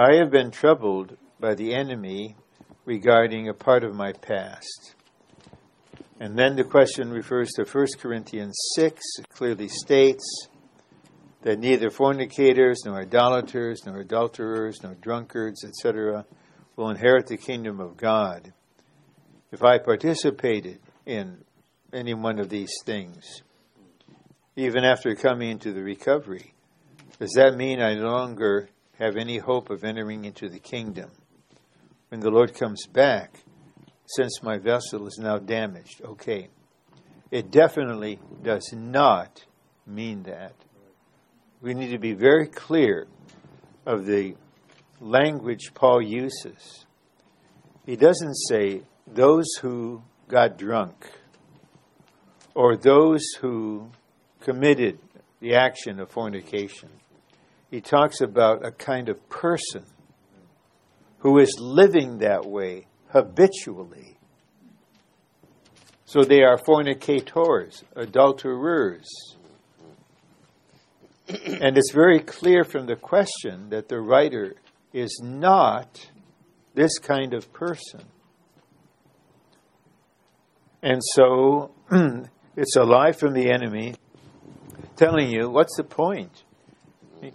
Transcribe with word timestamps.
I 0.00 0.14
have 0.18 0.30
been 0.30 0.52
troubled 0.52 1.16
by 1.40 1.56
the 1.56 1.74
enemy 1.74 2.36
regarding 2.84 3.48
a 3.48 3.52
part 3.52 3.82
of 3.82 3.96
my 3.96 4.12
past. 4.12 4.94
And 6.20 6.38
then 6.38 6.54
the 6.54 6.62
question 6.62 7.10
refers 7.10 7.50
to 7.56 7.64
1 7.64 7.86
Corinthians 7.98 8.56
6. 8.76 9.02
It 9.18 9.28
clearly 9.28 9.66
states 9.66 10.46
that 11.42 11.58
neither 11.58 11.90
fornicators, 11.90 12.76
nor 12.84 13.00
idolaters, 13.00 13.80
nor 13.86 13.98
adulterers, 13.98 14.78
nor 14.84 14.94
drunkards, 14.94 15.64
etc., 15.64 16.24
will 16.76 16.90
inherit 16.90 17.26
the 17.26 17.36
kingdom 17.36 17.80
of 17.80 17.96
God. 17.96 18.52
If 19.50 19.64
I 19.64 19.78
participated 19.78 20.78
in 21.06 21.38
any 21.92 22.14
one 22.14 22.38
of 22.38 22.50
these 22.50 22.74
things, 22.84 23.42
even 24.54 24.84
after 24.84 25.16
coming 25.16 25.50
into 25.50 25.72
the 25.72 25.82
recovery, 25.82 26.54
does 27.18 27.32
that 27.34 27.56
mean 27.56 27.82
I 27.82 27.94
no 27.94 28.12
longer 28.12 28.68
have 28.98 29.16
any 29.16 29.38
hope 29.38 29.70
of 29.70 29.84
entering 29.84 30.24
into 30.24 30.48
the 30.48 30.58
kingdom? 30.58 31.10
When 32.08 32.20
the 32.20 32.30
Lord 32.30 32.54
comes 32.54 32.86
back, 32.86 33.44
since 34.06 34.42
my 34.42 34.58
vessel 34.58 35.06
is 35.06 35.18
now 35.18 35.38
damaged. 35.38 36.02
Okay. 36.02 36.48
It 37.30 37.50
definitely 37.50 38.18
does 38.42 38.72
not 38.72 39.44
mean 39.86 40.22
that. 40.22 40.54
We 41.60 41.74
need 41.74 41.90
to 41.90 41.98
be 41.98 42.14
very 42.14 42.46
clear 42.46 43.06
of 43.84 44.06
the 44.06 44.34
language 45.00 45.74
Paul 45.74 46.00
uses. 46.00 46.86
He 47.84 47.96
doesn't 47.96 48.34
say 48.34 48.82
those 49.06 49.46
who 49.60 50.02
got 50.28 50.56
drunk 50.56 51.10
or 52.54 52.76
those 52.76 53.24
who 53.40 53.90
committed 54.40 54.98
the 55.40 55.54
action 55.54 56.00
of 56.00 56.10
fornication. 56.10 56.88
He 57.70 57.80
talks 57.80 58.20
about 58.20 58.64
a 58.64 58.70
kind 58.70 59.08
of 59.08 59.28
person 59.28 59.84
who 61.18 61.38
is 61.38 61.58
living 61.58 62.18
that 62.18 62.46
way 62.46 62.86
habitually. 63.10 64.16
So 66.04 66.24
they 66.24 66.42
are 66.42 66.56
fornicators, 66.56 67.84
adulterers. 67.94 69.06
and 71.28 71.76
it's 71.76 71.92
very 71.92 72.20
clear 72.20 72.64
from 72.64 72.86
the 72.86 72.96
question 72.96 73.68
that 73.70 73.88
the 73.88 74.00
writer 74.00 74.54
is 74.94 75.20
not 75.22 76.10
this 76.74 76.98
kind 76.98 77.34
of 77.34 77.52
person. 77.52 78.00
And 80.82 81.02
so 81.04 81.72
it's 82.56 82.76
a 82.76 82.84
lie 82.84 83.12
from 83.12 83.34
the 83.34 83.50
enemy 83.50 83.96
telling 84.96 85.30
you, 85.30 85.50
what's 85.50 85.76
the 85.76 85.84
point? 85.84 86.44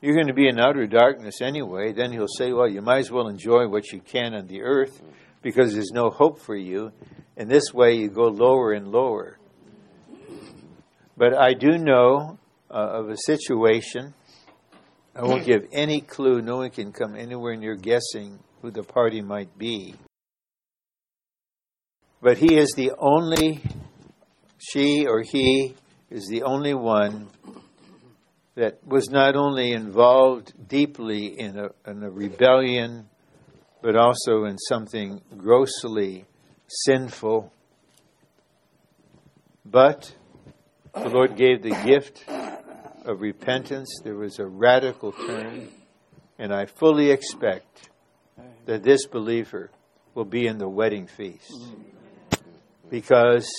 You're 0.00 0.14
going 0.14 0.28
to 0.28 0.34
be 0.34 0.48
in 0.48 0.60
outer 0.60 0.86
darkness 0.86 1.40
anyway. 1.40 1.92
Then 1.92 2.12
he'll 2.12 2.28
say, 2.28 2.52
well, 2.52 2.68
you 2.68 2.82
might 2.82 2.98
as 2.98 3.10
well 3.10 3.28
enjoy 3.28 3.66
what 3.68 3.90
you 3.92 4.00
can 4.00 4.34
on 4.34 4.46
the 4.46 4.62
earth 4.62 5.02
because 5.42 5.74
there's 5.74 5.90
no 5.92 6.10
hope 6.10 6.40
for 6.40 6.56
you. 6.56 6.92
And 7.36 7.50
this 7.50 7.72
way 7.74 7.94
you 7.94 8.08
go 8.08 8.28
lower 8.28 8.72
and 8.72 8.88
lower. 8.88 9.38
But 11.16 11.34
I 11.34 11.54
do 11.54 11.78
know 11.78 12.38
uh, 12.70 12.74
of 12.74 13.08
a 13.08 13.16
situation. 13.16 14.14
I 15.14 15.22
won't 15.22 15.44
give 15.44 15.66
any 15.72 16.00
clue. 16.00 16.42
No 16.42 16.58
one 16.58 16.70
can 16.70 16.92
come 16.92 17.16
anywhere 17.16 17.56
near 17.56 17.76
guessing 17.76 18.38
who 18.62 18.70
the 18.70 18.82
party 18.82 19.22
might 19.22 19.56
be. 19.58 19.94
But 22.20 22.38
he 22.38 22.56
is 22.56 22.72
the 22.74 22.92
only, 22.98 23.62
she 24.58 25.06
or 25.06 25.22
he 25.22 25.74
is 26.10 26.26
the 26.28 26.42
only 26.42 26.74
one 26.74 27.28
that 28.54 28.86
was 28.86 29.10
not 29.10 29.36
only 29.36 29.72
involved 29.72 30.52
deeply 30.68 31.38
in 31.38 31.58
a, 31.58 31.70
in 31.90 32.02
a 32.02 32.10
rebellion 32.10 33.08
but 33.84 33.96
also 33.96 34.44
in 34.44 34.56
something 34.56 35.20
grossly 35.36 36.24
sinful. 36.86 37.52
But 39.62 40.14
the 40.94 41.10
Lord 41.10 41.36
gave 41.36 41.62
the 41.62 41.76
gift 41.84 42.24
of 43.04 43.20
repentance. 43.20 44.00
There 44.02 44.14
was 44.14 44.38
a 44.38 44.46
radical 44.46 45.12
turn, 45.12 45.68
and 46.38 46.50
I 46.50 46.64
fully 46.64 47.10
expect 47.10 47.90
that 48.64 48.82
this 48.82 49.06
believer 49.06 49.70
will 50.14 50.24
be 50.24 50.46
in 50.46 50.56
the 50.56 50.68
wedding 50.68 51.06
feast 51.06 51.52
because 52.88 53.50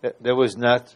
that 0.00 0.36
was 0.36 0.56
not 0.56 0.94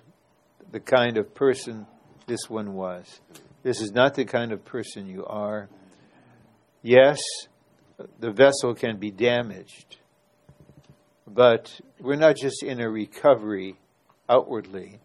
the 0.71 0.79
kind 0.79 1.17
of 1.17 1.35
person 1.35 1.87
this 2.27 2.49
one 2.49 2.75
was. 2.75 3.21
This 3.63 3.81
is 3.81 3.93
not 3.93 4.15
the 4.15 4.25
kind 4.25 4.53
of 4.53 4.65
person 4.65 5.07
you 5.07 5.25
are. 5.27 5.69
Yes, 6.83 7.21
the 8.19 8.33
vessel 8.33 8.75
can 8.75 8.99
be 8.99 9.11
damaged, 9.11 9.99
but 11.27 11.81
we're 12.01 12.17
not 12.17 12.37
just 12.37 12.63
in 12.63 12.81
a 12.81 12.91
recovery 12.91 13.77
outwardly. 14.29 14.99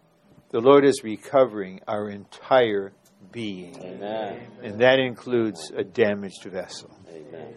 The 0.50 0.60
Lord 0.60 0.84
is 0.84 1.02
recovering 1.04 1.80
our 1.86 2.08
entire 2.08 2.92
being. 3.30 3.76
Amen. 3.80 4.40
And 4.62 4.80
that 4.80 4.98
includes 4.98 5.70
a 5.76 5.84
damaged 5.84 6.44
vessel. 6.44 6.90
Amen. 7.08 7.54